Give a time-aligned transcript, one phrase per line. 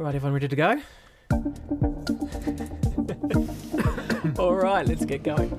[0.00, 0.80] All right, everyone ready to go?
[4.42, 5.50] All right, let's get going.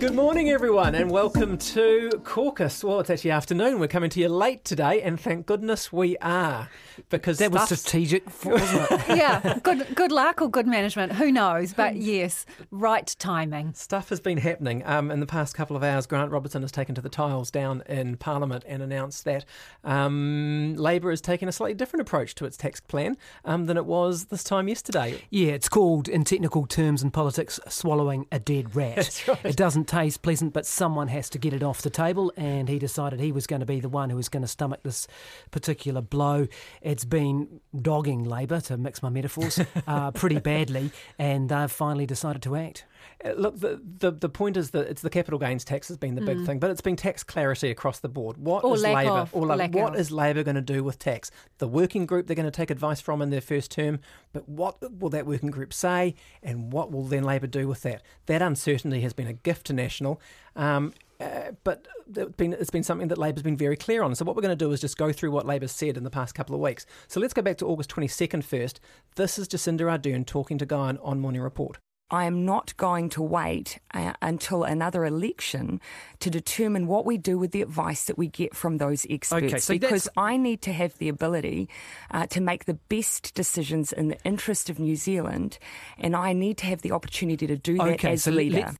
[0.00, 2.82] Good morning, everyone, and welcome to Caucus.
[2.84, 3.78] Well, it's actually afternoon.
[3.78, 6.68] We're coming to you late today, and thank goodness we are,
[7.10, 9.00] because That was strategic, wasn't it?
[9.16, 11.72] yeah, good good luck or good management, who knows?
[11.72, 13.72] But yes, right timing.
[13.74, 14.82] Stuff has been happening.
[14.84, 17.82] Um, in the past couple of hours, Grant Robertson has taken to the tiles down
[17.88, 19.44] in Parliament and announced that
[19.84, 23.86] um, Labor is taking a slightly different approach to its tax plan um, than it
[23.86, 25.22] was this time yesterday.
[25.30, 28.96] Yeah, it's called, in technical terms in politics, swallowing a dead rat.
[28.96, 29.44] That's right.
[29.44, 32.78] It doesn't taste pleasant, but someone has to get it off the table, and he
[32.78, 35.06] decided he was going to be the one who was going to stomach this
[35.50, 36.46] particular blow.
[36.82, 42.42] It's been dogging Labor, to mix my metaphors, uh, pretty badly, and they've finally decided
[42.42, 42.84] to act.
[43.24, 46.14] Uh, Look, the, the the point is that it's the capital gains tax has been
[46.14, 48.36] the big thing, but it's been tax clarity across the board.
[48.38, 49.10] What Or is Labor?
[49.10, 51.30] of, or or like, lack what is Labor going to do with tax?
[51.58, 54.00] The working group they're going to take advice from in their first term,
[54.32, 58.02] but what will that working group say, and what will then Labor do with that?
[58.26, 60.20] That uncertainty has been a gift to National.
[60.56, 64.14] Um, uh, but it's been, it's been something that Labor's been very clear on.
[64.14, 66.10] So, what we're going to do is just go through what Labor's said in the
[66.10, 66.86] past couple of weeks.
[67.06, 68.80] So, let's go back to August 22nd first.
[69.14, 71.78] This is Jacinda Ardern talking to Guyon on Morning Report.
[72.10, 75.80] I am not going to wait uh, until another election
[76.20, 79.44] to determine what we do with the advice that we get from those experts.
[79.44, 81.68] Okay, so because I need to have the ability
[82.10, 85.58] uh, to make the best decisions in the interest of New Zealand,
[85.98, 88.56] and I need to have the opportunity to do that Okay, as so leader.
[88.58, 88.76] let-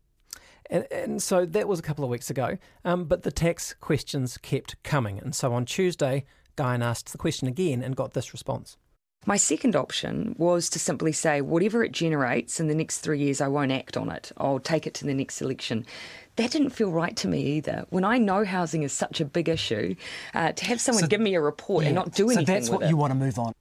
[0.71, 2.59] And, and so that was a couple of weeks ago.
[2.85, 5.19] Um, but the tax questions kept coming.
[5.19, 6.25] And so on Tuesday,
[6.57, 8.77] Guyon asked the question again and got this response.
[9.27, 13.41] My second option was to simply say, whatever it generates in the next three years,
[13.41, 14.33] I won't act on it.
[14.37, 15.87] I'll take it to the next election.
[16.37, 17.87] That didn't feel right to me either.
[17.91, 19.95] When I know housing is such a big issue,
[20.35, 22.47] uh, to have someone So- give me a report and not do anything.
[22.47, 22.89] so that's what it.
[22.89, 23.53] you want to move on.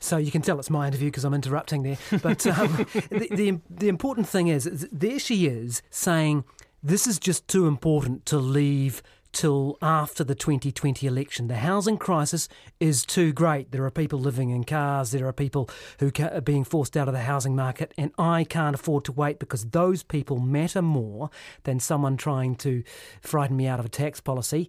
[0.00, 1.98] So you can tell it's my interview because I'm interrupting there.
[2.22, 6.44] But um, the, the the important thing is, is there she is saying
[6.82, 9.02] this is just too important to leave
[9.32, 11.48] till after the 2020 election.
[11.48, 12.48] The housing crisis
[12.78, 13.72] is too great.
[13.72, 15.10] There are people living in cars.
[15.10, 18.74] There are people who are being forced out of the housing market, and I can't
[18.74, 21.30] afford to wait because those people matter more
[21.64, 22.82] than someone trying to
[23.20, 24.68] frighten me out of a tax policy.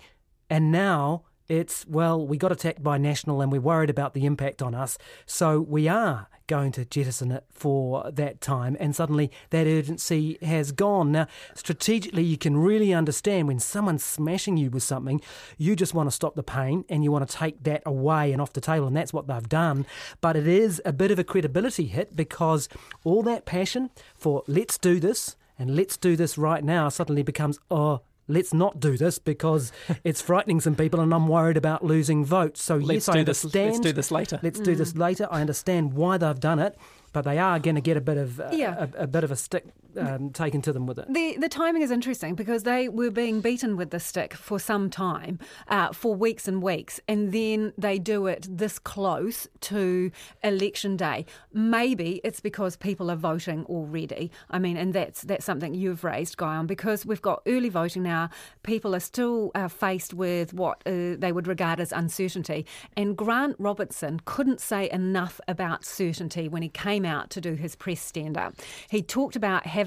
[0.49, 4.61] And now it's, well, we got attacked by National and we're worried about the impact
[4.61, 4.97] on us.
[5.25, 8.75] So we are going to jettison it for that time.
[8.79, 11.11] And suddenly that urgency has gone.
[11.11, 15.21] Now, strategically, you can really understand when someone's smashing you with something,
[15.57, 18.41] you just want to stop the pain and you want to take that away and
[18.41, 18.87] off the table.
[18.87, 19.85] And that's what they've done.
[20.21, 22.69] But it is a bit of a credibility hit because
[23.03, 27.59] all that passion for let's do this and let's do this right now suddenly becomes,
[27.69, 29.71] oh, let's not do this because
[30.03, 32.61] it's frightening some people and I'm worried about losing votes.
[32.63, 33.67] So Let's yes, I do this- understand.
[33.71, 34.39] let's do this later.
[34.41, 35.27] Let's do this later.
[35.29, 36.77] I understand why they've done it,
[37.11, 38.87] but they are going to get a bit of uh, Yeah.
[38.97, 39.65] a, a bit of a stick
[39.97, 41.05] um, taken to them with it.
[41.09, 44.89] The the timing is interesting because they were being beaten with the stick for some
[44.89, 50.11] time, uh, for weeks and weeks, and then they do it this close to
[50.43, 51.25] election day.
[51.53, 54.31] Maybe it's because people are voting already.
[54.49, 58.29] I mean, and that's that's something you've raised, Guyon, because we've got early voting now.
[58.63, 62.65] People are still uh, faced with what uh, they would regard as uncertainty,
[62.97, 67.75] and Grant Robertson couldn't say enough about certainty when he came out to do his
[67.75, 68.55] press stand up.
[68.89, 69.82] He talked about having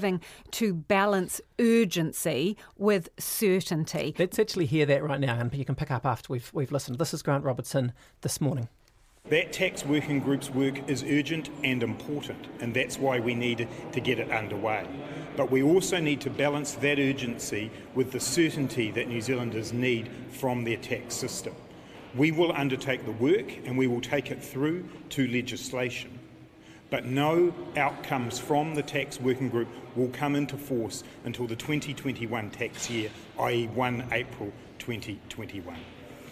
[0.51, 4.15] to balance urgency with certainty.
[4.17, 6.99] Let's actually hear that right now, and you can pick up after we've, we've listened.
[6.99, 8.69] This is Grant Robertson this morning.
[9.29, 13.99] That tax working group's work is urgent and important, and that's why we need to
[13.99, 14.87] get it underway.
[15.35, 20.09] But we also need to balance that urgency with the certainty that New Zealanders need
[20.31, 21.53] from their tax system.
[22.15, 26.16] We will undertake the work and we will take it through to legislation.
[26.89, 32.49] But no outcomes from the tax working group will come into force until the 2021
[32.51, 35.75] tax year, i.e., 1 April 2021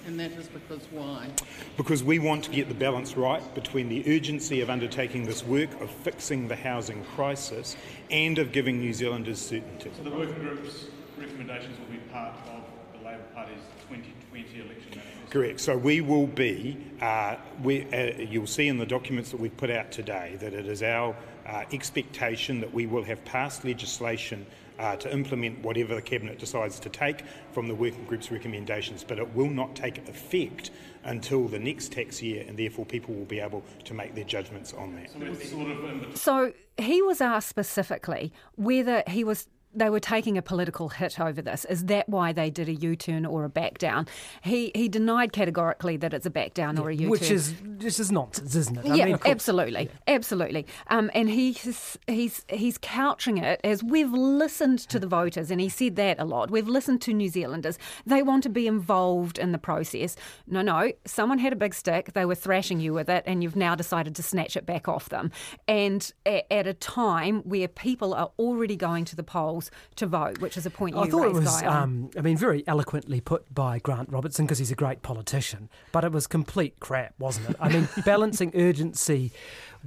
[0.08, 1.28] And that is because why?
[1.76, 5.70] because we want to get the balance right between the urgency of undertaking this work
[5.82, 7.76] of fixing the housing crisis
[8.10, 9.92] and of giving New Zealanders certainty.
[9.98, 10.86] So the working group's
[11.18, 12.64] recommendations will be part of
[12.94, 13.60] the Labor Party's
[13.90, 14.95] 2020 election manifesto?
[15.30, 15.60] Correct.
[15.60, 19.70] So we will be, uh, we, uh, you'll see in the documents that we've put
[19.70, 24.46] out today that it is our uh, expectation that we will have passed legislation
[24.80, 29.20] uh, to implement whatever the Cabinet decides to take from the working group's recommendations, but
[29.20, 30.72] it will not take effect
[31.06, 34.74] until the next tax year, and therefore people will be able to make their judgments
[34.74, 35.12] on that.
[35.12, 36.18] So sort of.
[36.18, 41.42] So he was asked specifically whether he was they were taking a political hit over
[41.42, 41.66] this.
[41.66, 44.08] Is that why they did a U-turn or a back down?
[44.42, 47.10] He he denied categorically that it's a back down or a U-turn.
[47.10, 48.90] Which is this is nonsense, isn't it?
[48.90, 50.66] I yeah, mean, absolutely, absolutely.
[50.88, 55.70] Um, and he's he's he's couching it as we've listened to the voters, and he
[55.70, 56.50] said that a lot.
[56.50, 60.16] We've listened to New Zealanders; they want to be involved in the process.
[60.48, 63.56] No, no, someone had a big stick; they were thrashing you with it, and you've
[63.56, 65.32] now decided to snatch it back off them.
[65.68, 69.65] And at, at a time where people are already going to the polls
[69.96, 72.64] to vote, which is a point you I thought it was, um, I mean, very
[72.68, 77.14] eloquently put by Grant Robertson because he's a great politician, but it was complete crap,
[77.20, 77.56] wasn't it?
[77.60, 79.32] I mean, balancing urgency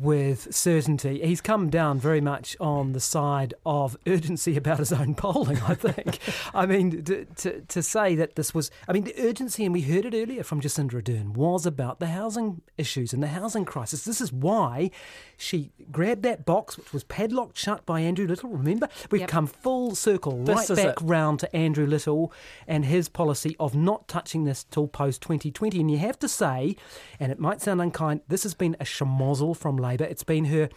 [0.00, 1.21] with certainty.
[1.25, 5.75] He's come down very much on the side of urgency about his own polling, I
[5.75, 6.19] think.
[6.55, 9.83] I mean, to, to, to say that this was, I mean, the urgency, and we
[9.83, 14.05] heard it earlier from Jacinda Ardern, was about the housing issues and the housing crisis.
[14.05, 14.91] This is why
[15.37, 18.51] she grabbed that box, which was padlocked shut by Andrew Little.
[18.51, 18.89] Remember?
[19.11, 19.31] We've Yep.
[19.31, 21.05] come full circle This right back it.
[21.05, 22.33] round to Andrew Little
[22.69, 25.81] and his policy of not touching this till post 2020.
[25.81, 26.77] And you have to say,
[27.19, 30.05] and it might sound unkind, this has been a schmozzle from Labor.
[30.05, 30.69] It's been her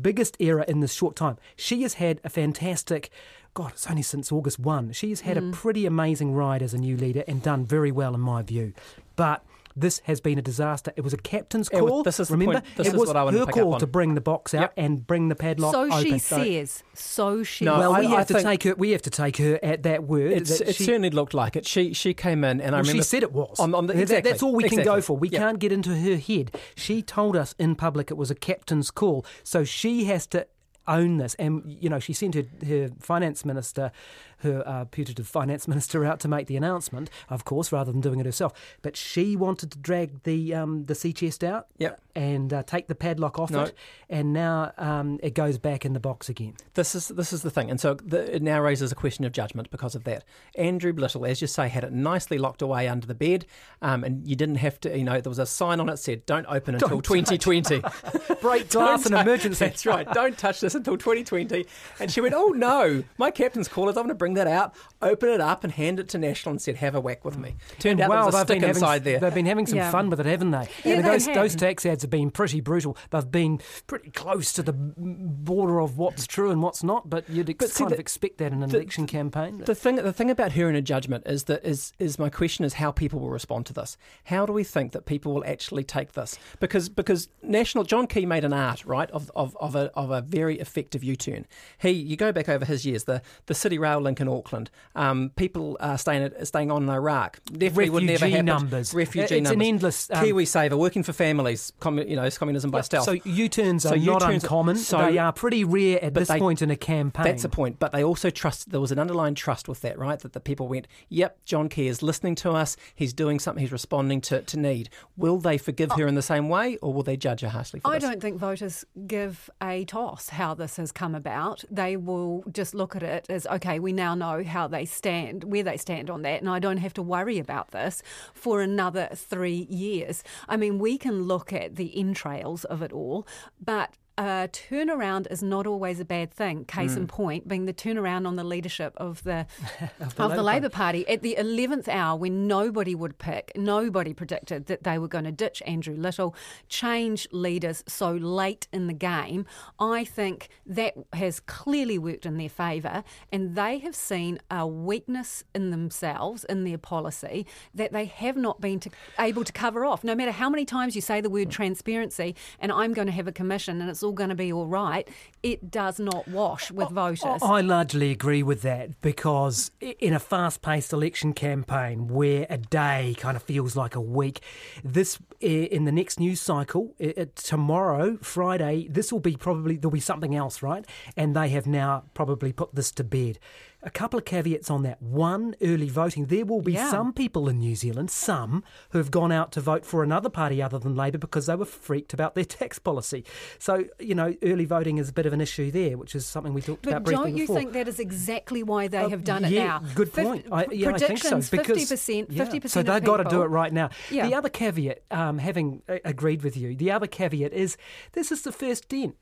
[0.00, 1.36] biggest era in this short time.
[1.56, 3.10] She has had a fantastic.
[3.54, 4.92] God, it's only since August 1.
[4.92, 5.52] She's had a mm.
[5.52, 8.72] pretty amazing ride as a new leader and done very well, in my view.
[9.16, 9.44] But
[9.80, 10.92] this has been a disaster.
[10.96, 12.02] It was a captain's Yeah, well, call.
[12.02, 13.56] this is the Remember, point- this it is was what I wanted her to pick
[13.56, 14.72] up call to bring the box out Yep.
[14.76, 16.02] and bring the padlock so open.
[16.04, 16.82] she says.
[16.94, 17.64] So she.
[17.64, 18.74] No, Well, I- we I have to take her.
[18.74, 20.32] We have to take her at that word.
[20.32, 21.66] It's, that it she, certainly looked like it.
[21.66, 23.58] She she came in and I well, remember she said it was.
[23.60, 25.16] On, on the, exactly, That's all we can go for.
[25.16, 25.40] We Yep.
[25.40, 26.54] can't get into her head.
[26.74, 30.46] She told us in public it was a captain's call, so she has to
[30.88, 31.34] own this.
[31.34, 33.92] And you know, she sent her, her finance minister,
[34.38, 38.20] her uh, putative finance minister, out to make the announcement, of course, rather than doing
[38.20, 38.52] it herself.
[38.82, 41.66] But she wanted to drag the um, the sea chest out.
[41.78, 42.00] Yep.
[42.14, 43.62] And uh, take the padlock off No.
[43.62, 43.74] it,
[44.08, 46.54] and now um, it goes back in the box again.
[46.74, 49.30] This is this is the thing, and so the, it now raises a question of
[49.30, 50.24] judgment because of that.
[50.56, 53.46] Andrew Little, as you say, had it nicely locked away under the bed,
[53.82, 54.98] um, and you didn't have to.
[54.98, 57.38] You know, there was a sign on it said, "Don't open until Don't touch.
[57.40, 57.82] 2020."
[58.40, 59.66] Break glass in emergency.
[59.66, 60.10] That's right.
[60.12, 61.66] Don't touch this until 2020.
[62.00, 64.74] And she went, "Oh no, my captain's call is I'm going to bring that out,
[65.02, 67.56] open it up, and hand it to National, and said, have a whack with me."
[67.78, 69.20] Turned out wow, there was a they've stick been inside having, there.
[69.20, 69.90] They've been having some Yeah.
[69.90, 70.68] fun with it, haven't they?
[70.84, 71.34] Yeah, I they those, have.
[71.34, 72.96] those tax ads have been pretty brutal.
[73.10, 77.50] They've been pretty close to the border of what's true and what's not, but you'd
[77.50, 79.58] ex- But see, kind of expect that in an the- election campaign.
[79.64, 82.64] The thing, the thing about her in a judgment is that is is my question
[82.64, 83.96] is how people will respond to this.
[84.24, 86.38] How do we think that people will actually take this?
[86.60, 90.20] Because because national John Key made an art right of of, of a of a
[90.20, 91.46] very effective U turn.
[91.78, 94.70] He you go back over his years the the City Rail link in Auckland.
[94.94, 97.40] Um, people are staying at, staying on in Iraq.
[97.46, 98.46] Definitely would never Refugee happen.
[98.46, 98.94] numbers.
[98.94, 99.50] Refugee numbers.
[99.52, 101.72] It's an endless, um, Kiwi Saver working for families.
[101.80, 103.04] Commu- you know, it's communism by stealth.
[103.06, 104.76] So U-turns So are not U-turns- uncommon.
[104.76, 107.24] so- they are pretty rare at this they- point in a campaign.
[107.24, 107.78] That's a point.
[107.78, 110.18] But they also trust, there was an underlying trust with that, right?
[110.18, 112.76] That the people went, yep, John Key is listening to us.
[112.94, 113.60] He's doing something.
[113.62, 114.90] He's responding to, to need.
[115.16, 117.88] Will they forgive her in the same way or will they judge her harshly for
[117.90, 118.08] I this?
[118.08, 121.64] don't think voters give a toss how this has come about.
[121.70, 125.62] They will just look at it as okay, we now know how they stand, where
[125.62, 128.02] they stand on that, and I don't have to worry about this
[128.34, 130.22] for another three years.
[130.48, 133.26] I mean, we can look at the entrails of it all,
[133.64, 136.64] but a turnaround is not always a bad thing.
[136.64, 137.08] Case in mm.
[137.08, 139.46] point being the turnaround on the leadership of the
[140.00, 144.66] of the, Labour Labor Party at the eleventh hour, when nobody would pick, nobody predicted
[144.66, 146.34] that they were going to ditch Andrew Little,
[146.68, 149.46] change leaders so late in the game.
[149.78, 155.44] I think that has clearly worked in their favour, and they have seen a weakness
[155.54, 160.02] in themselves in their policy that they have not been to, able to cover off.
[160.02, 161.52] No matter how many times you say the word mm.
[161.52, 164.66] transparency, and I'm going to have a commission, and it's all going to be all
[164.66, 165.08] right,
[165.42, 167.42] it does not wash with voters.
[167.42, 173.14] I largely agree with that because in a fast paced election campaign where a day
[173.18, 174.40] kind of feels like a week,
[174.82, 176.94] this in the next news cycle,
[177.36, 180.84] tomorrow, Friday, this will be probably, there'll be something else, right?
[181.16, 183.38] And they have now probably put this to bed.
[183.82, 185.00] A couple of caveats on that.
[185.00, 186.26] One, early voting.
[186.26, 186.90] There will be Yeah.
[186.90, 190.60] some people in New Zealand, some who have gone out to vote for another party
[190.60, 193.24] other than Labour because they were freaked about their tax policy.
[193.60, 196.54] So, you know, early voting is a bit of an issue there, which is something
[196.54, 197.56] we talked But about briefly don't you before.
[197.56, 199.82] think that is exactly why they Uh, have done it yeah, now?
[199.94, 200.46] Good Fif- point.
[200.50, 201.30] I, yeah, I think so.
[201.38, 203.90] predictions, Because, 50%, 50% So they've got to do it right now.
[204.10, 207.76] The other caveat, um, having uh, agreed with you, the other caveat is
[208.12, 209.14] this is the first dent.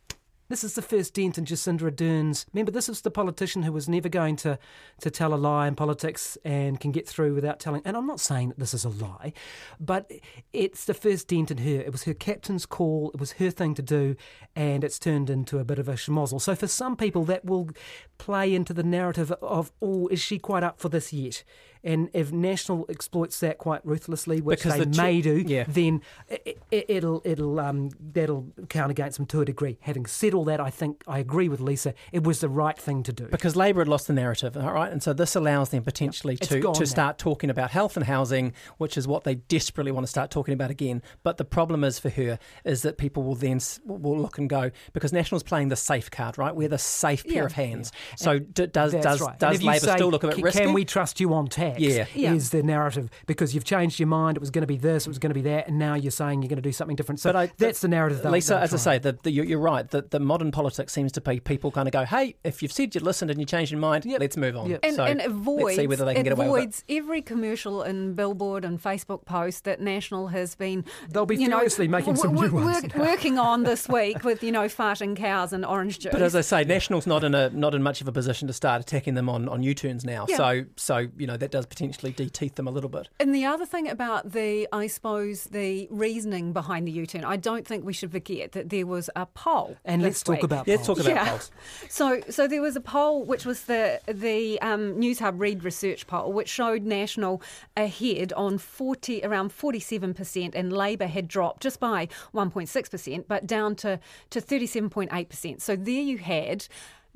[0.48, 2.46] This is the first dent in Jacinda Ardern's.
[2.52, 4.60] Remember, this was the politician who was never going to,
[5.00, 7.82] to tell a lie in politics and can get through without telling.
[7.84, 9.32] And I'm not saying that this is a lie,
[9.80, 10.08] but
[10.52, 11.80] it's the first dent in her.
[11.80, 13.10] It was her captain's call.
[13.12, 14.14] It was her thing to do,
[14.54, 16.40] and it's turned into a bit of a schmozzle.
[16.40, 17.70] So for some people, that will
[18.18, 21.42] play into the narrative of, oh, is she quite up for this yet?
[21.86, 25.64] And if National exploits that quite ruthlessly, which Because they the may do, yeah.
[25.68, 29.78] then it, it, it'll it'll um, that'll count against them to a degree.
[29.82, 31.94] Having said all that, I think I agree with Lisa.
[32.12, 33.26] It was the right thing to do.
[33.30, 36.48] Because Labor had lost the narrative, all right, and so this allows them potentially It's
[36.48, 36.84] to, to now.
[36.84, 40.54] start talking about health and housing, which is what they desperately want to start talking
[40.54, 41.02] about again.
[41.22, 44.72] But the problem is for her is that people will then will look and go
[44.92, 46.54] because National's playing the safe card, right?
[46.54, 47.44] We're the safe pair Yeah.
[47.44, 47.92] of hands.
[48.16, 49.38] So d- does That's does right.
[49.38, 50.64] Does Labor say, still look a bit "C- risky?
[50.64, 51.75] Can we trust you on tax?
[51.78, 52.06] Yeah.
[52.14, 52.32] Yeah.
[52.34, 54.36] Is the narrative because you've changed your mind?
[54.36, 55.06] It was going to be this.
[55.06, 56.96] It was going to be that, and now you're saying you're going to do something
[56.96, 57.20] different.
[57.20, 58.22] So But I- that's the narrative.
[58.22, 59.88] they'll- Lisa, as I say, the, the, you're, you're right.
[59.88, 62.94] The, the modern politics seems to be people kind of go, "Hey, if you've said
[62.94, 64.20] you listened and you changed your mind, Yep.
[64.20, 64.80] let's move on." Yep.
[64.82, 66.62] and, so and avoids, let's see whether they can get away with it.
[66.62, 70.84] avoids every commercial and billboard and Facebook post that National has been.
[71.10, 72.82] They'll be you know, furiously making some w- new w- ones.
[72.82, 76.12] work- working on this week with you know farting cows and orange juice.
[76.12, 78.52] But as I say, National's not in a not in much of a position to
[78.54, 80.26] start attacking them on, on U-turns now.
[80.28, 80.36] Yeah.
[80.36, 83.08] So so you know that does potentially de-teeth them a little bit.
[83.18, 87.66] And the other thing about the, I suppose, the reasoning behind the U-turn, I don't
[87.66, 89.78] think we should forget that there was a poll.
[89.82, 91.06] And this let's talk about Yeah, let's talk polls.
[91.08, 91.30] about yeah.
[91.30, 91.50] polls.
[91.88, 96.06] So, so there was a poll, which was the the um, News Hub Reid Research
[96.06, 97.40] poll, which showed National
[97.74, 102.68] ahead on forty around forty seven percent, and Labor had dropped just by one point
[102.68, 103.98] six percent, but down to
[104.28, 105.62] to thirty seven point eight percent.
[105.62, 106.66] So there you had.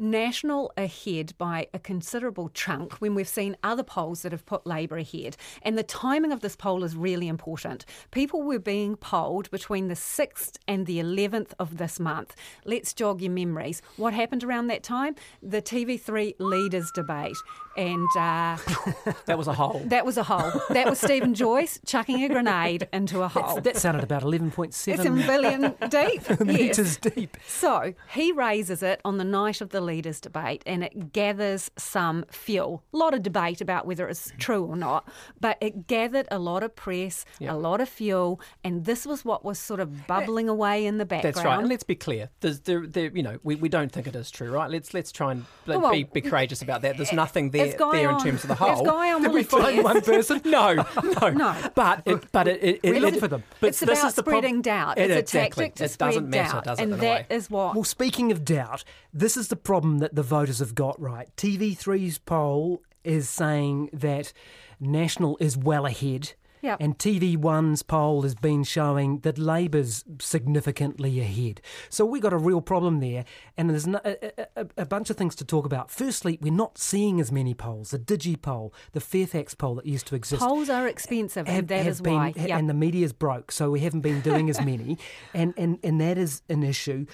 [0.01, 4.97] National ahead by a considerable chunk when we've seen other polls that have put Labor
[4.97, 5.37] ahead.
[5.61, 7.85] And the timing of this poll is really important.
[8.11, 12.35] People were being polled between the 6th and the 11th of this month.
[12.65, 13.83] Let's jog your memories.
[13.99, 15.17] What happened around that time?
[15.43, 17.37] The TV3 leaders debate.
[17.77, 18.57] And uh,
[19.27, 19.83] That was a hole.
[19.87, 20.63] that was a hole.
[20.71, 23.61] That was Steven Joyce chucking a grenade into a hole.
[23.61, 26.23] That sounded about eleven point It's a seven billion deep.
[26.29, 26.41] yes.
[26.41, 27.37] meters deep.
[27.47, 32.25] So he raises it on the night of the leaders' debate and it gathers some
[32.31, 32.83] fuel.
[32.93, 34.39] A lot of debate about whether it's mm-hmm.
[34.39, 35.09] true or not,
[35.41, 39.45] but it gathered a lot of press, a lot of fuel, and this was what
[39.45, 41.35] was sort of eh, bubbling away in the background.
[41.35, 41.59] That's right.
[41.59, 42.31] And let's be clear.
[42.41, 44.71] There's there, there you know, we, we don't think it is true, right?
[44.71, 46.97] Let's let's try and Well, be, be courageous about that.
[46.97, 48.85] There's nothing there It's there in terms of the it's whole.
[48.85, 50.41] Guyon Did we find one person?
[50.51, 50.75] No,
[51.21, 51.51] no, No.
[51.75, 53.43] But it, but it, it, We it, for them.
[53.61, 54.99] But it's this about is the prob- spreading doubt.
[54.99, 56.83] It- It's a tactic to it spread doesn't matter, doubt, does it?
[56.83, 57.27] and that way?
[57.37, 57.75] is what.
[57.75, 61.29] Well, speaking of doubt, this is the problem that the voters have got right.
[61.37, 64.33] TV3's poll is saying that
[64.79, 66.35] National is well ahead.
[66.63, 66.77] Yep.
[66.81, 71.61] And TV1's poll has been showing that Labor's significantly ahead.
[71.89, 73.25] So we've got a real problem there.
[73.57, 75.91] And there's no, a, a, a bunch of things to talk about.
[75.91, 77.93] Firstly, we're not seeing as many polls.
[77.93, 81.69] The Digi poll, the Fairfax poll that used to exist Polls are expensive, have, and
[81.69, 82.33] that is been, why.
[82.37, 82.59] Yep.
[82.59, 84.99] and the media's broke, so we haven't been doing as many,
[85.35, 87.07] and, and, and that is an issue.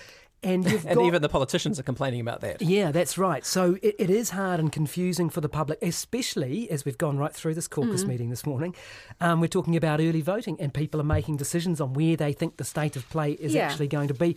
[0.42, 2.60] And you've And got, even the politicians are complaining about that.
[2.62, 3.44] yeah, that's right.
[3.44, 7.32] So it, it is hard and confusing for the public, especially as we've gone right
[7.34, 8.08] through this caucus Mm.
[8.08, 8.74] meeting this morning.
[9.20, 12.58] Um, we're talking about early voting, and people are making decisions on where they think
[12.58, 13.66] the state of play is Yeah.
[13.66, 14.36] actually going to be.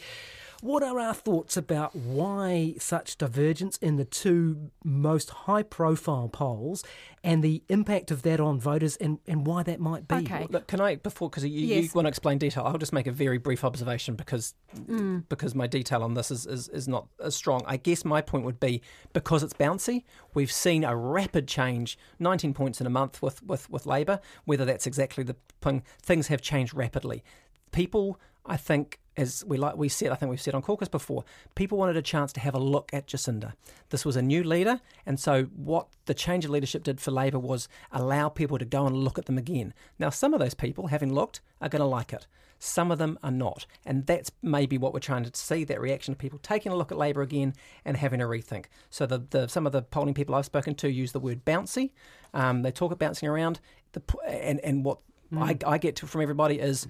[0.61, 6.83] What are our thoughts about why such divergence in the two most high profile polls
[7.23, 10.15] and the impact of that on voters and, and why that might be?
[10.15, 10.47] Okay.
[10.49, 12.63] Look, can I before because you, you want to explain detail?
[12.65, 15.23] I'll just make a very brief observation because Mm.
[15.29, 17.63] because my detail on this is, is is not as strong.
[17.65, 20.03] I guess my point would be because it's bouncy.
[20.35, 24.19] We've seen a rapid change, 19 points in a month with with with Labor.
[24.45, 27.23] Whether that's exactly the thing, things have changed rapidly.
[27.71, 31.25] People, I think, as we like we said, I think we've said on caucus before,
[31.53, 33.53] people wanted a chance to have a look at Jacinda.
[33.89, 37.39] This was a new leader, and so what the change of leadership did for Labor
[37.39, 39.73] was allow people to go and look at them again.
[39.99, 42.25] Now, some of those people, having looked, are going to like it.
[42.61, 46.13] Some of them are not, and that's maybe what we're trying to see that reaction
[46.13, 47.53] of people taking a look at Labor again
[47.85, 48.65] and having a rethink.
[48.89, 51.91] So the, the some of the polling people I've spoken to use the word bouncy.
[52.33, 53.59] Um, they talk about bouncing around,
[53.93, 54.99] the, and and what
[55.37, 56.87] I, I get to, from everybody is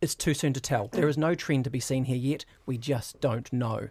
[0.00, 0.88] it's too soon to tell.
[0.88, 1.10] There mm.
[1.10, 2.44] is no trend to be seen here yet.
[2.64, 3.88] We just don't know.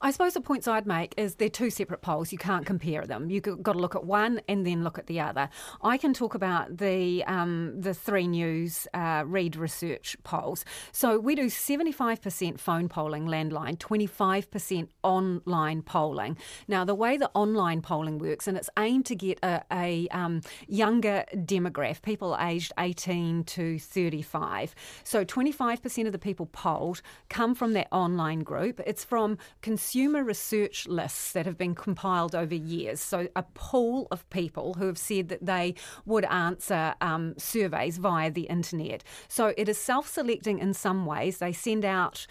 [0.00, 2.30] I suppose the points I'd make is they're two separate polls.
[2.32, 3.30] You can't compare them.
[3.30, 5.50] You've got to look at one and then look at the other.
[5.82, 10.64] I can talk about the um, the Three News uh, Reid Research polls.
[10.92, 16.36] So we do 75% phone polling, landline, 25% online polling.
[16.68, 20.42] Now, the way the online polling works, and it's aimed to get a, a um,
[20.68, 24.74] younger demographic, people aged 18 to 35.
[25.04, 28.80] So 25% of the people polled come from that online group.
[28.86, 33.00] It's from consumer research lists that have been compiled over years.
[33.00, 35.74] So, a pool of people who have said that they
[36.04, 39.02] would answer um, surveys via the internet.
[39.28, 41.38] So, it is self selecting in some ways.
[41.38, 42.26] They send out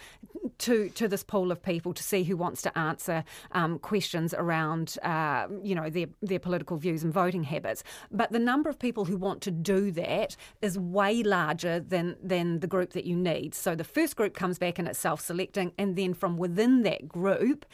[0.58, 4.96] to, to this pool of people to see who wants to answer um, questions around,
[5.02, 7.84] uh, you know, their, their political views and voting habits.
[8.10, 12.60] But the number of people who want to do that is way larger than, than
[12.60, 13.54] the group that you need.
[13.54, 17.08] So the first group comes back and it's self selecting, and then from within that
[17.08, 17.64] group,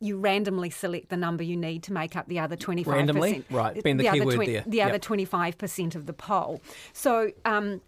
[0.00, 2.86] you randomly select the number you need to make up the other 25%.
[2.86, 3.44] Randomly?
[3.50, 4.64] Right, being the key other word there.
[4.66, 4.88] The Yep.
[4.88, 6.62] other 25% of the poll.
[6.94, 7.82] So, um,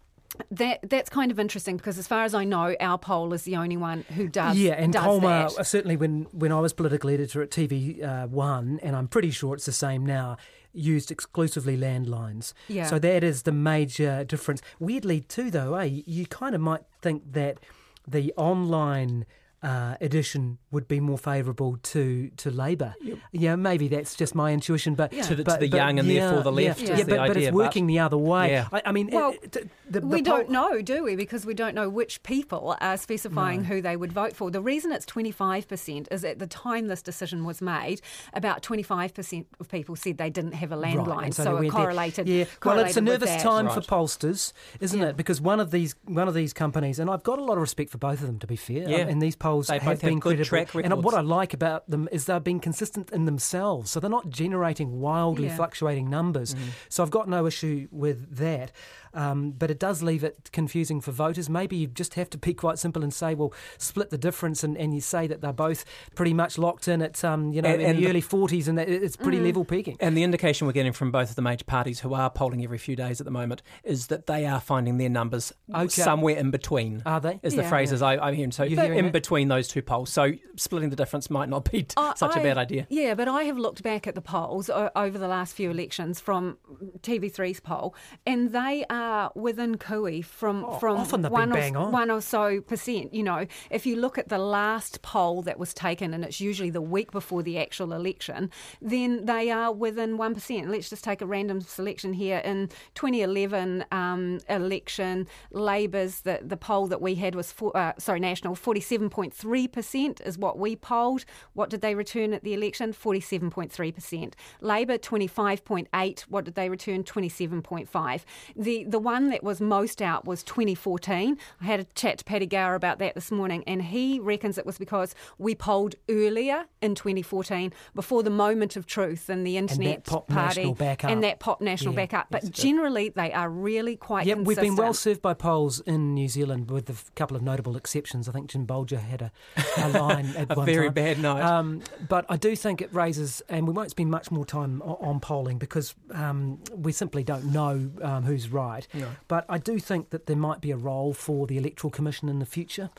[0.51, 3.57] that that's kind of interesting because, as far as I know, our poll is the
[3.57, 4.57] only one who does.
[4.57, 5.59] Yeah, and does Colmar, that.
[5.59, 9.31] uh, certainly when, when I was political editor at TV uh, One, and I'm pretty
[9.31, 10.37] sure it's the same now,
[10.73, 12.55] used exclusively landlines.
[12.69, 12.87] Yeah.
[12.87, 14.63] So that is the major difference.
[14.79, 17.59] Weirdly, too, though, eh, you kind of might think that
[18.07, 19.27] the online
[19.63, 22.95] uh, edition would be more favourable to, to Labor.
[23.31, 26.21] Yeah, maybe that's just my intuition, but To the- to the but young and yeah,
[26.27, 28.51] therefore the left Yeah, is the but, but idea, it's but- working the other way.
[28.51, 28.69] Yeah.
[28.73, 31.15] I, I mean, Well, it- it- the, the we poll- don't know, do we?
[31.17, 34.51] Because we don't know which people are specifying who they would vote for.
[34.51, 38.01] The reason it's 25% is at the time this decision was made,
[38.35, 41.07] about 25% of people said they didn't have a landline.
[41.07, 41.71] Right, and so it went there.
[41.85, 42.29] correlated.
[42.29, 43.43] Yeah, well, it's a nervous that.
[43.43, 45.09] time for pollsters, isn't Yeah.
[45.09, 45.17] it?
[45.17, 47.91] Because one of these one of these companies, and I've got a lot of respect
[47.91, 48.89] for both of them, to be fair.
[48.89, 49.03] Yeah.
[49.03, 50.81] um, and these They have both have been good credible.
[50.85, 54.29] and what I like about them is they've been consistent in themselves, so they're not
[54.31, 55.57] generating wildly Yeah.
[55.57, 56.55] fluctuating numbers.
[56.55, 56.65] Mm-hmm.
[56.89, 58.73] So I've got no issue with that.
[59.15, 61.49] Um, but it does leave it confusing for voters.
[61.51, 64.77] Maybe you just have to be quite simple and say, well, split the difference, and,
[64.77, 67.83] and you say that they're both pretty much locked in at um, you know And-
[67.83, 69.45] in and the the- early 40s, and that it's pretty Mm.
[69.47, 69.97] level peaking.
[70.01, 72.79] And the indication we're getting from both of the major parties who are polling every
[72.79, 75.89] few days at the moment is that they are finding their numbers Okay.
[75.89, 77.03] somewhere in between.
[77.05, 77.41] Are they?
[77.43, 77.69] Is the Yeah.
[77.69, 78.53] phrases I, I'm hearing.
[78.53, 79.13] So You're hearing in that?
[79.13, 80.11] between those two polls.
[80.11, 82.87] So splitting the difference might not be t- I- such a I- bad idea.
[82.89, 86.21] Yeah, but I have looked back at the polls o- over the last few elections
[86.21, 86.57] from
[87.01, 87.95] TV3's poll,
[88.27, 89.02] and they are
[89.35, 91.93] within cooey from Oh, from one or, on.
[91.93, 93.13] one or so percent.
[93.15, 96.71] You know, if you look at the last poll that was taken, and it's usually
[96.71, 100.71] the week before the actual election, then they are within one percent.
[100.71, 105.27] Let's just take a random selection here in 2011 um, election.
[105.51, 110.39] Labor's the the poll that we had was for, uh, sorry national 47.3 percent is
[110.39, 111.25] what we polled.
[111.55, 112.93] What did they return at the election?
[112.93, 114.37] 47.3 percent.
[114.61, 116.21] Labor 25.8.
[116.23, 117.03] What did they return?
[117.05, 118.25] 27.5.
[118.57, 121.37] The the one that was most out was 2014.
[121.61, 124.67] I had a chat to Paddy Gower about that this morning, and he reckons it
[124.67, 130.05] was because we polled earlier in 2014 before the moment of truth and the internet
[130.05, 131.11] pop party national backup.
[131.11, 132.27] and that pop national Yeah, backup.
[132.31, 134.27] But generally, they are really quite.
[134.27, 137.77] Yeah, we've been well served by polls in New Zealand, with a couple of notable
[137.77, 138.29] exceptions.
[138.29, 139.33] I think Jim Bolger had a,
[139.79, 140.95] a line at A one very time.
[140.95, 141.43] bad night.
[141.43, 144.97] Um, but I do think it raises, and we won't spend much more time on,
[145.01, 148.82] on polling because um, we simply don't know um, who's right.
[149.29, 152.39] But I do think that there might be a role for the Electoral Commission in
[152.39, 152.91] the future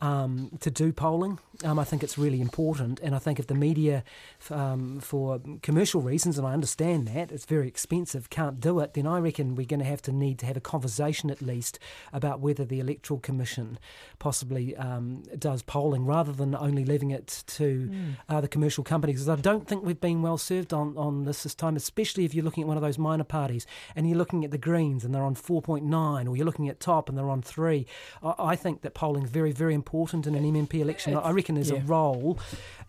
[0.00, 1.38] um, to do polling.
[1.64, 4.02] Um, I think it's really important, and I think if the media,
[4.50, 9.06] um, for commercial reasons, and I understand that it's very expensive, can't do it, then
[9.06, 11.78] I reckon we're going to have to need to have a conversation at least
[12.12, 13.78] about whether the Electoral Commission
[14.18, 17.92] possibly um, does polling rather than only leaving it to
[18.28, 19.18] uh, the commercial companies.
[19.20, 22.34] 'Cause I don't think we've been well served on, on this this time, especially if
[22.34, 25.14] you're looking at one of those minor parties and you're looking at the Greens and
[25.14, 27.86] they're on 4.9, or you're looking at Top and they're on 3.
[28.22, 31.16] I, I think that polling is very, very important in an MMP election.
[31.16, 31.78] I reckon there's yeah.
[31.78, 32.38] a role,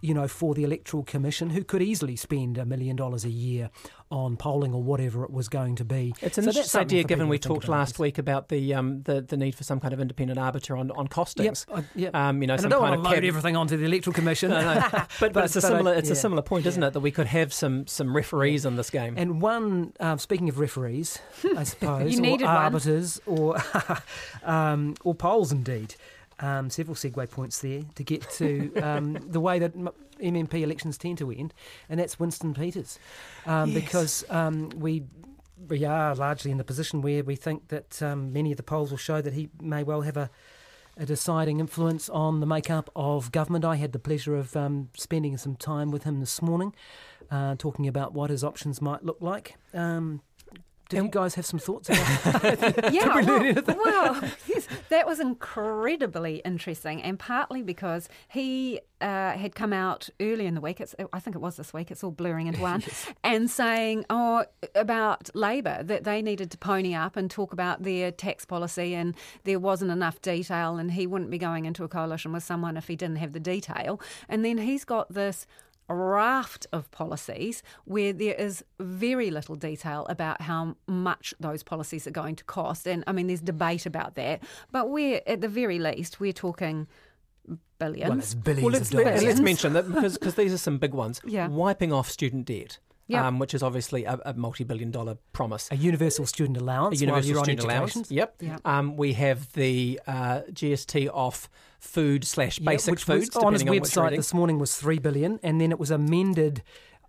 [0.02, 3.70] you know, for the Electoral Commission who could easily spend a million dollars a year
[4.12, 6.14] on polling or whatever it was going to be.
[6.22, 9.36] It's an So interesting idea, given we talked last week about the, um, the the
[9.38, 11.66] need for some kind of independent arbiter on, on costings.
[11.68, 12.16] Yep, I, yep.
[12.16, 13.86] Um, you know, and I don't kind want of to load cab- everything onto the
[13.86, 14.52] Electoral Commission.
[14.52, 14.82] No, no.
[14.92, 16.90] But, but, But- it's a I- similar it's a similar point, isn't Yeah.
[16.90, 16.94] it?
[16.94, 19.16] That we could have some some referees in this game.
[19.18, 21.18] And one, um, speaking of referees,
[21.58, 22.44] I suppose, You or one.
[22.44, 23.58] arbiters, or
[24.44, 25.96] um, or polls, indeed.
[26.44, 28.48] Um, several segue points there to get to
[28.82, 29.74] um, the way that
[30.20, 31.54] MMP elections tend to end,
[31.88, 33.00] and that's Winston Peters,
[33.46, 33.82] um, Yes.
[33.84, 35.04] because um, we.
[35.70, 38.90] We are largely in the position where we think that um, many of the polls
[38.92, 40.30] will show that he may well have a
[40.98, 43.64] a deciding influence on the makeup of government.
[43.66, 46.76] I had the pleasure of um, spending some time with him this morning,
[47.32, 49.56] uh, talking about what his options might look like.
[49.74, 50.22] Um,
[50.94, 52.94] did you guys have some thoughts about it.
[52.94, 53.16] yeah,
[53.68, 60.10] well, well yes, that was incredibly interesting, and partly because he uh, had come out
[60.20, 60.80] early in the week.
[60.80, 61.92] It's, I think it was this week.
[61.92, 63.08] It's all blurring into one, yes.
[63.24, 68.12] and saying, "Oh, about Labor that they needed to pony up and talk about their
[68.12, 72.32] tax policy, and there wasn't enough detail, and he wouldn't be going into a coalition
[72.34, 75.46] with someone if he didn't have the detail." And then he's got this
[75.88, 82.12] raft of policies where there is very little detail about how much those policies are
[82.12, 82.88] going to cost.
[82.88, 86.88] And I mean, there's debate about that, but we're at the very least, we're talking
[87.80, 88.10] billions.
[88.10, 88.64] Well, it's billions.
[88.64, 88.94] Well, let's,
[89.24, 91.22] let, us mention that because cause these are some big ones.
[91.26, 91.48] Yeah.
[91.48, 92.80] Wiping off student debt.
[93.08, 93.22] Yep.
[93.22, 95.68] Um, which is obviously a, a, multi-billion dollar promise.
[95.72, 97.02] A universal student allowance.
[97.02, 98.10] A universal student allowance.
[98.10, 98.36] Yep.
[98.40, 98.62] yep.
[98.64, 103.36] Um, we have the uh, GST off food slash basic yeah, which foods.
[103.36, 106.64] on his on website this morning was three billion, and then it was amended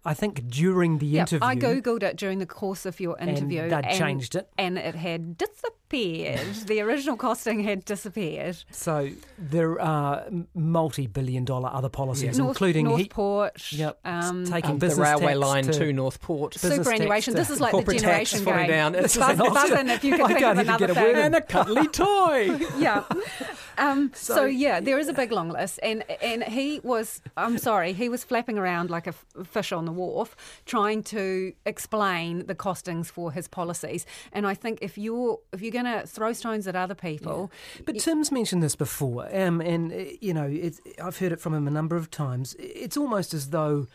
[0.06, 1.46] I think during the yep, interview.
[1.46, 3.62] I googled it during the course of your interview.
[3.62, 4.48] And they'd changed it.
[4.58, 5.72] And it had disappeared.
[5.90, 8.56] the original costing had disappeared.
[8.70, 13.60] So there are multi billion dollar other policies, North, including Northport.
[13.60, 16.54] He, yep, um, taking um, business the railway line to, to Northport.
[16.54, 17.34] Superannuation.
[17.34, 18.68] This is like the generation falling game.
[18.68, 18.94] down.
[18.94, 21.16] It's buzz, buzzing if you can I think of another get a thing.
[21.16, 22.58] And a cuddly toy.
[22.78, 23.04] yeah.
[23.76, 27.20] Um, so, So- yeah, there is a big long list, and and he was.
[27.36, 31.52] I'm sorry, he was flapping around like a f- fish on the wharf, trying to
[31.66, 34.06] explain the costings for his policies.
[34.32, 37.50] And I think if you're if you're going to throw stones at other people,
[37.84, 40.48] But Tim's mentioned this before, um, and uh, you know,
[41.02, 42.56] I've heard it from him a number of times.
[42.58, 43.88] It's almost as though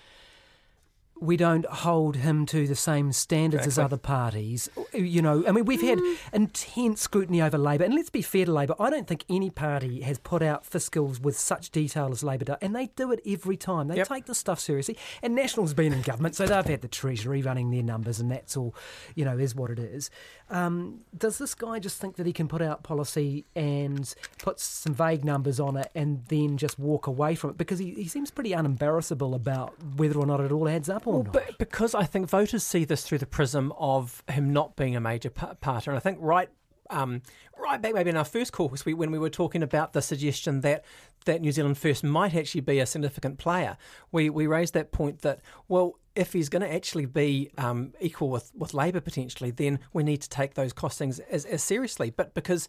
[1.21, 4.69] we don't hold him to the same standards as other parties.
[4.93, 5.99] You know, I mean, we've had
[6.33, 8.75] intense scrutiny over Labor, and let's be fair to Labor.
[8.79, 12.57] I don't think any party has put out fiscals with such detail as Labor does,
[12.61, 13.87] and they do it every time.
[13.87, 14.07] They Yep.
[14.07, 14.97] take this stuff seriously.
[15.21, 18.55] And National's been in government, so they've had the Treasury running their numbers, and that's
[18.55, 18.73] all.
[19.15, 20.09] You know, is what it is.
[20.49, 24.93] Um, does this guy just think that he can put out policy and put some
[24.93, 27.57] vague numbers on it, and then just walk away from it?
[27.57, 31.13] Because he, he seems pretty unembarrassable about whether or not it all adds up or
[31.15, 31.33] Well, not.
[31.33, 34.99] but because I think voters see this through the prism of him not being a
[35.01, 36.49] major pa- partner, and I think right.
[36.91, 37.21] Um,
[37.55, 40.61] right back maybe in our first caucus, we, when we were talking about the suggestion
[40.61, 40.83] that,
[41.25, 43.77] that New Zealand First might actually be a significant player,
[44.11, 48.29] we, we raised that point that, well, if he's going to actually be um, equal
[48.29, 52.09] with, with Labor potentially, then we need to take those costings as, as seriously.
[52.09, 52.67] But because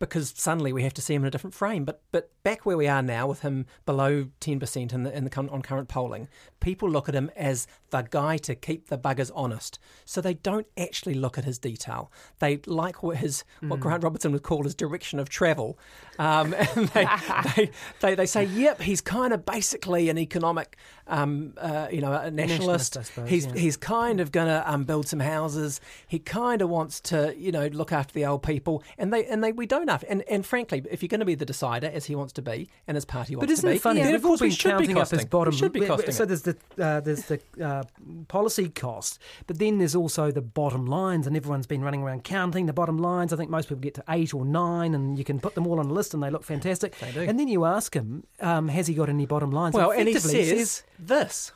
[0.00, 1.84] because suddenly we have to see him in a different frame.
[1.84, 5.24] But but back where we are now with him below ten percent in the in
[5.24, 6.26] the on current polling,
[6.58, 9.78] people look at him as the guy to keep the buggers honest.
[10.04, 12.10] So they don't actually look at his detail.
[12.38, 15.78] They like what his what Grant Robertson would call his direction of travel,
[16.18, 17.06] um, and they,
[17.56, 22.12] they, they they say, yep, he's kind of basically an economic, um, uh, you know,
[22.12, 22.40] a nationalist.
[22.50, 23.54] Nationalist, I suppose, he's yeah.
[23.54, 25.80] he's kind of going to um, build some houses.
[26.06, 29.42] He kind of wants to, you know, look after the old people, and they and
[29.42, 30.04] they we don't have.
[30.08, 32.68] And and frankly, if you're going to be the decider, as he wants to be,
[32.86, 34.02] and his party wants But isn't to be, it funny?
[34.02, 35.18] then of course we should be counting up costing.
[35.20, 35.52] his bottom.
[35.52, 36.12] We should be costing.
[36.12, 37.84] So there's the uh, there's the uh,
[38.28, 42.66] policy cost, but then there's also the bottom lines, and everyone's been running around counting
[42.66, 43.32] the bottom lines.
[43.32, 45.78] I think most people get to eight or nine, and you can put them all
[45.78, 46.98] on a list, and they look fantastic.
[46.98, 47.20] They do.
[47.22, 49.74] And then you ask him, um, has he got any bottom lines?
[49.74, 51.52] well, and he Effectively, says this.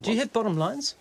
[0.00, 0.94] "Do you have bottom lines?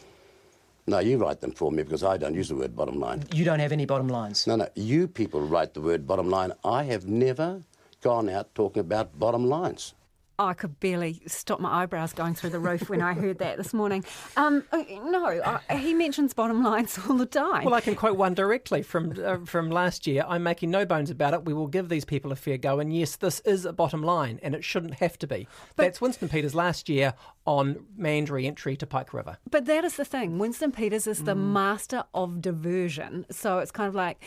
[0.88, 3.24] No, you write them for me because I don't use the word bottom line.
[3.32, 6.52] You don't have any bottom lines." No, no, you people write the word bottom line.
[6.64, 7.62] I have never
[8.02, 9.94] gone out talking about bottom lines.
[10.40, 13.74] I could barely stop my eyebrows going through the roof when I heard that this
[13.74, 14.06] morning.
[14.36, 15.26] Um, uh, no,
[15.70, 17.66] I, he mentions bottom lines all the time.
[17.66, 20.24] Well, I can quote one directly from uh, from last year.
[20.28, 21.46] I'm making no bones about it.
[21.46, 24.40] We will give these people a fair go, and yes, this is a bottom line,
[24.44, 25.48] and it shouldn't have to be.
[25.76, 29.38] That's Winston Peters last year on Mandurry entry to Pike River.
[29.50, 30.38] But that is the thing.
[30.38, 31.54] Winston Peters is the Mm.
[31.54, 33.26] master of diversion.
[33.32, 34.24] So it's kind of like,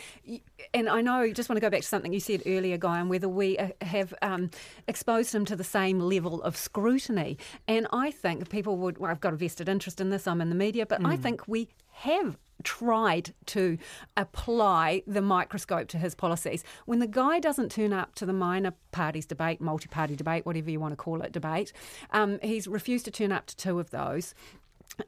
[0.73, 2.99] and I know you just want to go back to something you said earlier, Guy,
[2.99, 4.49] and whether we uh, have um,
[4.87, 7.37] exposed him to the same level of scrutiny.
[7.67, 10.49] And I think people would, well, I've got a vested interest in this, I'm in
[10.49, 11.07] the media, but Mm.
[11.07, 13.77] I think we have tried to
[14.17, 16.63] apply the microscope to his policies.
[16.85, 20.69] When the guy doesn't turn up to the minor parties debate, multi party debate, whatever
[20.69, 21.73] you want to call it, debate,
[22.11, 24.35] um, he's refused to turn up to two of those.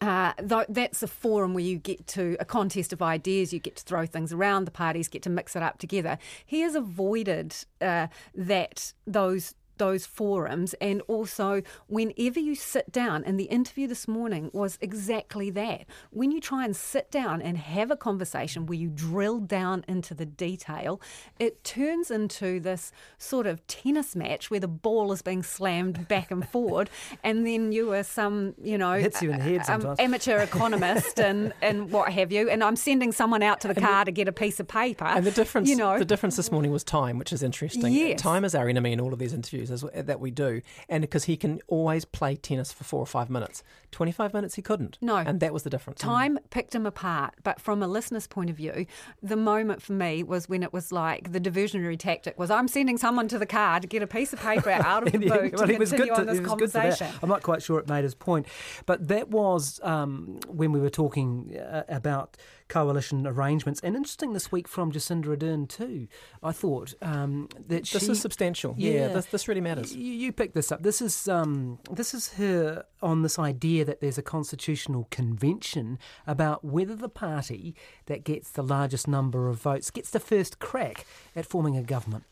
[0.02, 0.34] Uh,
[0.70, 4.06] that's a forum where you get to a contest of ideas, you get to throw
[4.06, 6.18] things around, the parties get to mix it up together.
[6.46, 13.40] He has avoided uh, that those those forums and also whenever you sit down and
[13.40, 17.92] the interview this morning was exactly that when you try and sit down and have
[17.92, 21.02] a conversation where you drill down into the detail
[21.40, 26.32] it turns into this sort of tennis match where the ball is being slammed back
[26.32, 26.90] and forward
[27.24, 30.00] and then you are some you know Hits you in the head um, sometimes.
[30.00, 34.06] amateur economist and and what have you and I'm sending someone out to the car
[34.06, 36.72] to get a piece of paper And the difference, you know the difference this morning
[36.72, 37.94] was time, which is interesting.
[37.94, 38.22] Yes.
[38.22, 41.26] Time is our enemy in all of these interviews as, that we do, and because
[41.26, 44.98] he can always play tennis for four or five minutes, twenty-five minutes he couldn't.
[45.02, 45.18] No.
[45.18, 46.00] and that was the difference.
[46.02, 48.86] Time picked him apart, but from a listener's point of view,
[49.22, 52.98] the moment for me was when it was like the diversionary tactic was I'm sending
[52.98, 55.68] someone to the car to get a piece of paper out of the boot well,
[55.68, 56.82] to he was continue good on to- this he was good for that.
[56.84, 57.20] conversation.
[57.22, 58.48] I'm not quite sure it made his point,
[58.86, 62.38] but that was um, when we were talking uh, about
[62.74, 63.80] coalition arrangements.
[63.82, 66.08] And interesting this week from Jacinda Ardern too.
[66.42, 68.74] I thought um, that This she, is substantial.
[68.80, 69.96] Yeah, this, this really matters.
[69.96, 70.82] You, you picked this up.
[70.82, 76.66] This is um, this is her on this idea that there's a constitutional convention about
[76.66, 77.76] whether the party
[78.08, 81.06] that gets the largest number of votes gets the first crack
[81.36, 82.24] at forming a government.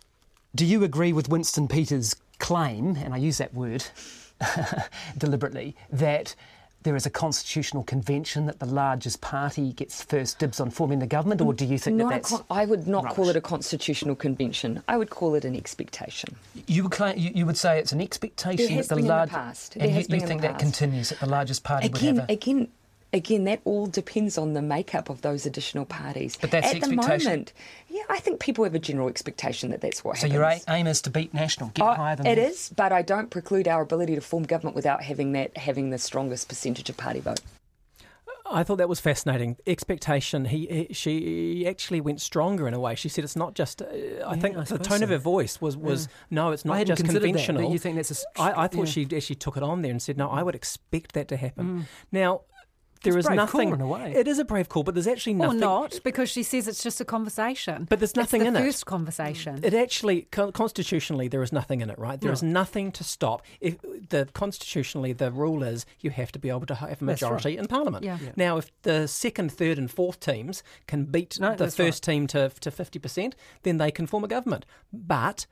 [0.56, 3.86] Do you agree with Winston Peters' claim, and I use that word
[5.18, 6.36] deliberately, that
[6.84, 11.08] there is a constitutional convention that the largest party gets first dibs on forming the
[11.08, 13.42] government, or do you think Not that that's con- I would not call it a
[13.42, 14.82] constitutional convention.
[14.88, 16.36] I would call it an expectation.
[16.68, 19.08] You would, claim, you, you would say it's an expectation There has that the in
[19.08, 19.76] the past.
[19.76, 22.22] and There you, been you in think that continues that the largest party Again, would
[22.22, 22.68] have a, again,
[23.14, 26.38] again, that all depends on the makeup of those additional parties.
[26.40, 27.30] But that's At the the expectation.
[27.32, 27.54] moment,
[27.90, 30.64] yeah, I think people have a general expectation that that's what so happens.
[30.64, 32.42] So your aim is to beat national, get Uh, higher than it that.
[32.50, 35.98] is, but I don't preclude our ability to form government without having that having the
[35.98, 37.42] strongest percentage of party vote.
[38.54, 39.56] I thought that was fascinating.
[39.66, 40.44] Expectation.
[40.44, 42.96] He, he she actually went stronger in a way.
[42.96, 43.82] She said it's not just.
[43.82, 43.86] Uh,
[44.28, 46.88] I think I the suppose tone of her voice was was no, it's not hadn't
[46.98, 47.72] just considered that, conventional.
[47.72, 49.06] you think that's a s- I, I thought yeah.
[49.08, 51.88] she actually took it on there and said, no, I would expect that to happen.
[52.12, 52.42] Now.
[53.04, 53.70] There is nothing.
[53.70, 54.14] call in a way.
[54.16, 55.58] It is a brave call, but there's actually nothing.
[55.58, 57.88] Or not, because she says it's just a conversation.
[57.90, 58.66] But there's nothing it's in the it.
[58.66, 59.60] first conversation.
[59.64, 62.20] It actually constitutionally there is nothing in it, right?
[62.20, 63.42] There is nothing to stop.
[63.60, 67.58] If the constitutionally the rule is you have to be able to have a majority
[67.58, 68.04] in Parliament.
[68.04, 68.18] Yeah.
[68.22, 68.32] Yeah.
[68.36, 72.50] Now, if the second, third, and fourth teams can beat No, the first team to
[72.50, 74.66] to fifty percent, then they can form a government.
[74.94, 75.48] But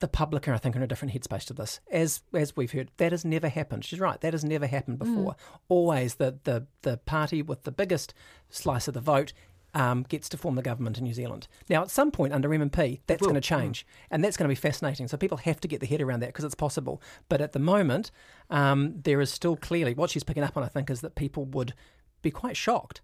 [0.00, 1.80] the public are, I think, are in a different headspace to this.
[1.90, 3.84] As as we've heard, that has never happened.
[3.84, 4.20] She's right.
[4.20, 5.36] That has never happened before.
[5.68, 8.12] Always the, the the party with the biggest
[8.50, 9.32] slice of the vote
[9.74, 11.48] um, gets to form the government in New Zealand.
[11.68, 14.54] Now, at some point under MMP, that's going to change, and that's going to be
[14.54, 15.08] fascinating.
[15.08, 17.02] So people have to get their head around that because it's possible.
[17.28, 18.10] But at the moment,
[18.50, 20.62] um, there is still clearly what she's picking up on.
[20.62, 21.74] I think is that people would
[22.22, 23.00] be quite shocked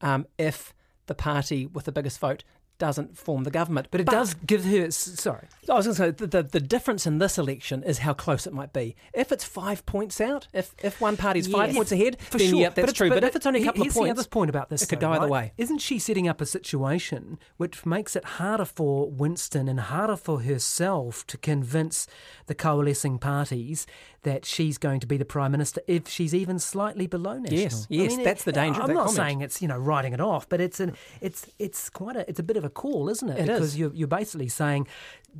[0.00, 0.74] um, if
[1.06, 2.44] the party with the biggest vote
[2.80, 3.86] doesn't form the government.
[3.92, 4.90] But it does give her.
[4.90, 5.46] Sorry.
[5.68, 8.44] I was going to say the, the, the difference in this election is how close
[8.48, 8.96] it might be.
[9.14, 12.60] If it's five points out, if if one party's five points ahead, For then sure.
[12.60, 13.08] yep, that's it's- true.
[13.10, 14.82] But, if it's only a he- couple of here's points, the other point about this,
[14.82, 15.52] it could though, go either way.
[15.56, 20.40] Isn't she setting up a situation which makes it harder for Winston and harder for
[20.40, 22.06] herself to convince
[22.46, 23.86] the coalescing parties
[24.22, 27.60] that she's going to be the prime minister if she's even slightly below national?
[27.60, 29.16] Yes, yes, it- that's the danger I'm that not comment.
[29.16, 32.40] saying it's you know writing it off, but it's an it's it's quite a it's
[32.40, 33.38] a bit of a call, isn't it?
[33.38, 33.78] It because is.
[33.78, 34.86] you're you're basically saying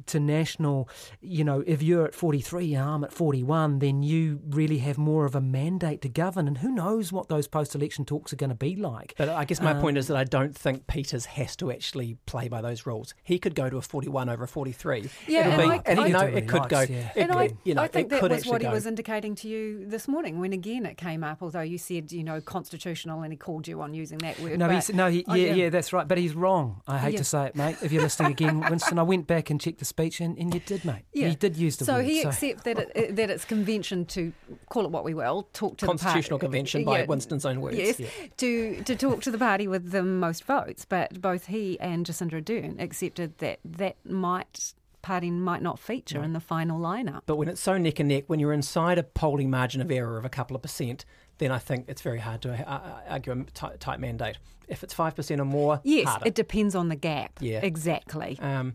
[0.06, 0.88] to national,
[1.20, 5.24] you know, if you're at 43 and I'm at 41, then you really have more
[5.24, 8.56] of a mandate to govern, and who knows what those post-election talks are going to
[8.56, 9.14] be like.
[9.18, 12.16] But I guess my Um, point is that I don't think Peters has to actually
[12.26, 13.14] play by those rules.
[13.22, 15.08] He could go to a 41 over a 43.
[15.26, 16.80] Yeah, It'll and be, I- and I- you know, Really it could likes, go.
[16.80, 17.10] yeah.
[17.14, 18.72] It, and I, you know, I think it that was what he go.
[18.72, 22.24] was indicating to you this morning when again it came up, although you said, you
[22.24, 24.58] know, constitutional and he called you on using that word.
[24.58, 26.06] No, but- he's, no, he, Oh, yeah, yeah, that's right.
[26.08, 26.80] But he's wrong.
[26.86, 27.18] I hate Yeah.
[27.18, 27.76] to say it, mate.
[27.82, 30.60] If you're listening again, Winston, I went back and checked the speech, and, and you
[30.60, 31.02] did, mate.
[31.12, 31.28] Yeah.
[31.28, 32.04] You did use the so word.
[32.04, 34.32] he accepts that it, that it's convention to
[34.68, 37.76] call it what we will talk to Constitutional the party, convention by Winston's own words.
[37.76, 38.06] Yes, Yeah.
[38.36, 42.40] to to talk to the party with the most votes, but both he and Jacinda
[42.40, 47.22] Ardern accepted that that might party might not feature in the final lineup.
[47.26, 50.18] But when it's so neck and neck, when you're inside a polling margin of error
[50.18, 51.06] of a couple of percent,
[51.38, 54.36] then I think it's very hard to uh, uh, argue a tight, tight mandate.
[54.68, 56.26] If it's 5% or more, Yes, harder.
[56.28, 57.32] it depends on the gap.
[57.40, 57.60] Yeah.
[57.62, 58.38] exactly.
[58.40, 58.74] Um,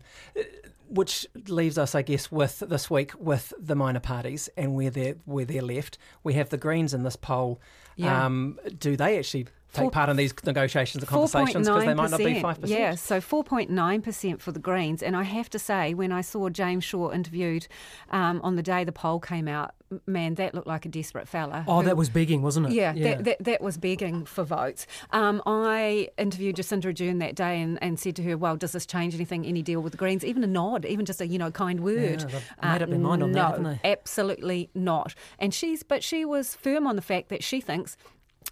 [0.88, 5.16] which leaves us, I guess, with this week with the minor parties and where they're
[5.24, 5.98] where they're left.
[6.22, 7.60] We have the Greens in this poll.
[7.96, 8.24] Yeah.
[8.26, 12.10] Um, do they actually take Four- part in these negotiations and conversations because they might
[12.10, 12.78] not be five percent?
[12.78, 15.02] Yeah, so 4.9% for the Greens.
[15.02, 17.66] And I have to say, when I saw James Shaw interviewed
[18.10, 19.74] um, on the day the poll came out,
[20.06, 21.64] man, that looked like a desperate fella.
[21.68, 22.72] Oh, who- that was begging, wasn't it?
[22.72, 24.86] yeah, That, that, that was begging for votes.
[25.10, 28.86] Um, I interviewed Jacinda Ardern that day and, and said to her, well, does this
[28.86, 30.24] change anything, any deal with the Greens?
[30.24, 32.24] Even a nod, even just a, you know, kind word.
[32.24, 33.90] Uh, they've made up their mind on that, no, haven't they?
[33.90, 35.14] absolutely not.
[35.38, 37.96] And she's, but she was firm on the fact that she thinks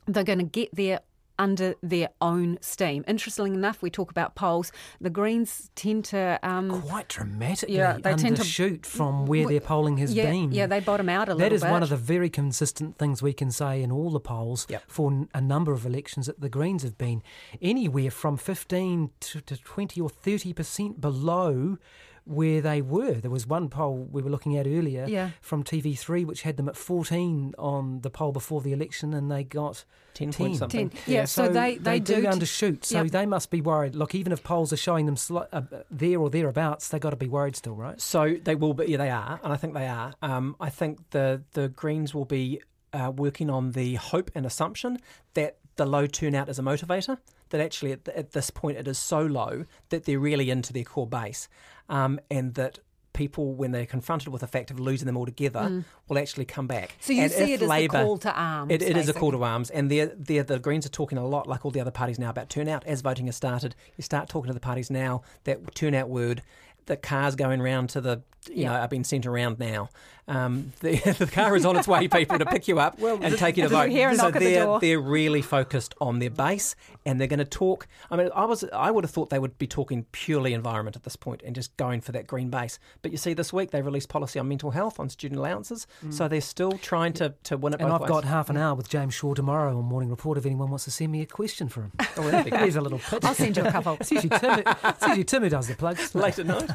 [0.07, 1.01] they're going to get there
[1.39, 3.05] under their own steam.
[3.09, 4.71] Interestingly enough, we talk about polls.
[5.01, 9.61] The Greens tend to um, Quite dramatically Yeah, they tend to- shoot from where their
[9.61, 10.53] polling has yeah, been.
[10.53, 11.51] yeah, they bottom out a little bit.
[11.51, 11.71] That is bit.
[11.71, 14.83] one of the very consistent things we can say in all the polls Yep.
[14.87, 17.23] for n- a number of elections that the Greens have been
[17.61, 21.79] anywhere from 15 to, to 20 or 30% below
[22.25, 23.13] where they were.
[23.15, 25.31] There was one poll we were looking at earlier Yeah.
[25.43, 29.45] from TV3 which had them at 14 on the poll before the election and they
[29.45, 29.85] got
[30.15, 30.91] 10 point something.
[30.91, 31.01] 10.
[31.07, 32.85] Yeah, so they- they do, do t- undershoot.
[32.85, 33.11] So Yep.
[33.13, 33.95] they must be worried.
[33.95, 37.17] Look, even if polls are showing them sli- uh, there or thereabouts, they've got to
[37.17, 38.01] be worried still, right?
[38.01, 40.15] So they will be, yeah, they are, and I think they are.
[40.23, 42.61] Um, I think the the Greens will be
[42.95, 44.99] uh, working on the hope and assumption
[45.35, 47.19] that the low turnout is a motivator.
[47.51, 50.83] That actually, at, at this point, it is so low that they're really into their
[50.85, 51.49] core base,
[51.89, 52.79] um, and that
[53.13, 56.89] people, when they're confronted with the fact of losing them altogether, will actually come back.
[56.89, 56.93] Mm.
[57.05, 58.73] So you And see it as the call to arms.
[58.73, 61.27] it, it is a call to arms, and they're, they're, the Greens are talking a
[61.27, 62.85] lot, like all the other parties now, about turnout.
[62.87, 65.23] As voting has started, you start talking to the parties now.
[65.45, 66.43] That turnout word,
[66.87, 68.71] the cars going round to the, you Yeah.
[68.73, 69.89] know, are being sent around now.
[70.27, 73.59] Um, the, the car is on its way, people, to pick you up and take
[73.59, 73.93] you to vote.
[74.17, 74.81] so they're door?
[74.81, 77.87] they're really focused on their base, and they're going to talk.
[78.11, 81.03] I mean, I was I would have thought they would be talking purely environment at
[81.03, 82.79] this point and just going for that green base.
[83.03, 86.27] But you see, this week they released policy on mental health, on student allowances, so
[86.27, 87.83] they're still trying to, to win it.
[87.83, 88.09] And I've ways.
[88.09, 90.91] got half an hour with James Shaw tomorrow on Morning Report if anyone wants to
[90.91, 91.93] send me a question for him.
[92.17, 92.61] Oh, that'd be good.
[92.61, 93.25] There's a little pitch.
[93.25, 93.97] I'll send you a couple.
[94.01, 96.15] It's usually Tim, it's usually Tim who does the plugs.
[96.15, 96.71] late at night.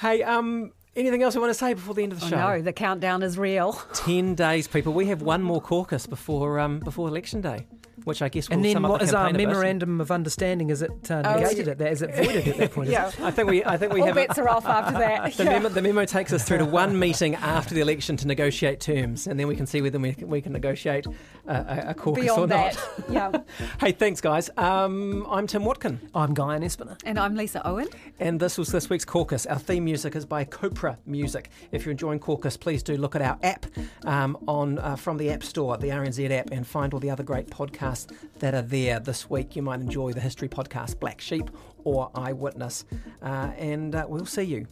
[0.00, 2.36] Hey, um, anything else you want to say before the end of the Oh, show?
[2.56, 3.72] no, the countdown is real.
[3.94, 4.92] Ten days, people.
[4.92, 7.66] We have one more caucus before um, before election day,
[8.04, 10.00] which I guess will And then sum up what the is our campaign a memorandum
[10.00, 10.70] of understanding?
[10.70, 11.72] Is it uh, Oh, negated yeah.
[11.72, 11.92] at that?
[11.92, 12.90] Is it voided at that point?
[12.90, 13.10] Yeah.
[13.22, 14.16] I think we I think we All have.
[14.16, 15.32] a- bets are off after that.
[15.36, 18.80] the, memo, the memo takes us through to one meeting after the election to negotiate
[18.80, 21.06] terms, and then we can see whether we can, we can negotiate
[21.46, 22.72] a, a, a caucus or Beyond not.
[22.72, 23.04] that.
[23.10, 23.32] yeah.
[23.80, 24.50] Hey, thanks, guys.
[24.56, 26.96] Um, I'm Tim Watkin, I'm Guyon Espiner.
[27.04, 27.88] And I'm Lisa Owen.
[28.18, 29.46] and this was this week's caucus.
[29.46, 31.50] Our theme music is by Copra Music.
[31.72, 33.66] If you're enjoying caucus, please do look at our app
[34.04, 37.22] um, on uh, from the App Store, the RNZ app, and find all the other
[37.22, 37.50] great
[37.90, 39.56] podcasts that are there this week.
[39.56, 41.50] You might enjoy the history podcast, Black Sheep
[41.84, 42.84] or Eyewitness,
[43.22, 44.66] uh, and uh, we'll see you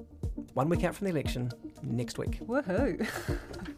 [0.54, 1.50] one week out from the election
[1.82, 2.40] next week.
[2.46, 3.06] Woohoo.